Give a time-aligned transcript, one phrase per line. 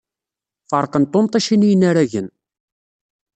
[0.69, 2.27] Ferqen tunṭicin i yinaragen.